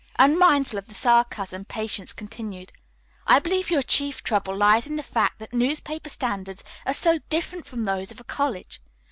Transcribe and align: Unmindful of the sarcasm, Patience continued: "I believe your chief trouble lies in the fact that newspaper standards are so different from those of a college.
Unmindful 0.17 0.79
of 0.79 0.87
the 0.87 0.95
sarcasm, 0.95 1.63
Patience 1.63 2.11
continued: 2.11 2.71
"I 3.27 3.37
believe 3.37 3.69
your 3.69 3.83
chief 3.83 4.23
trouble 4.23 4.57
lies 4.57 4.87
in 4.87 4.95
the 4.95 5.03
fact 5.03 5.37
that 5.37 5.53
newspaper 5.53 6.09
standards 6.09 6.63
are 6.87 6.93
so 6.95 7.19
different 7.29 7.67
from 7.67 7.83
those 7.83 8.09
of 8.09 8.19
a 8.19 8.23
college. 8.23 8.81